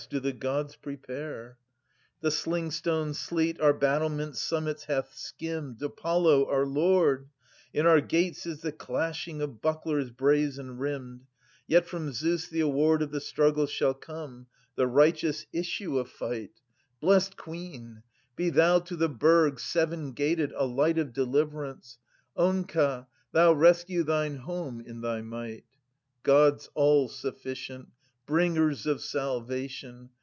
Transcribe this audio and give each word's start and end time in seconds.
—do 0.11 0.19
the 0.19 0.33
Gods 0.33 0.75
prepare? 0.77 1.45
{Ant. 1.45 1.55
2) 1.55 1.57
The 2.21 2.29
slingstone 2.31 3.13
sleet 3.15 3.61
our 3.61 3.71
battlement 3.71 4.35
summits 4.35 4.85
hath 4.85 5.13
skimmed, 5.15 5.79
Apollo, 5.81 6.49
our 6.49 6.65
Lord! 6.65 7.29
In 7.71 7.85
our 7.85 8.01
gates 8.01 8.47
is 8.47 8.61
the 8.61 8.71
clashing 8.71 9.43
of 9.43 9.61
bucklers 9.61 10.09
brazen 10.09 10.79
rimmed:— 10.79 11.27
160 11.67 11.71
Yet 11.71 11.85
from 11.85 12.11
Zeus 12.11 12.47
the 12.47 12.61
award 12.61 13.03
Of 13.03 13.11
the 13.11 13.21
struggle 13.21 13.67
shall 13.67 13.93
come, 13.93 14.47
the 14.75 14.87
righteous 14.87 15.45
issue 15.53 15.97
of 15.99 16.09
fight. 16.09 16.29
THE 16.29 16.31
SE 16.31 16.39
VEN 16.39 16.43
A 16.43 16.51
GA 16.51 16.85
INST 16.87 17.01
THEBES. 17.01 17.01
1 17.01 17.09
1 17.09 17.09
Blest 17.09 17.37
Queen, 17.93 18.03
be 18.35 18.49
thou 18.49 18.79
to 18.79 18.95
the 18.95 19.07
burg 19.09 19.59
seven 19.59 20.11
gated 20.13 20.51
a 20.57 20.65
light 20.65 20.97
Of 20.97 21.13
deliverance— 21.13 21.99
Onka, 22.37 23.05
thou 23.33 23.53
rescue 23.53 24.01
thine 24.03 24.37
home 24.37 24.81
in 24.81 25.01
thy 25.01 25.21
might! 25.21 25.59
{Sir. 25.63 26.23
3) 26.23 26.23
Gods 26.23 26.69
all«su£Bcient, 26.73 27.85
bringers 28.27 28.85
of 28.85 29.01
salvation. 29.01 30.07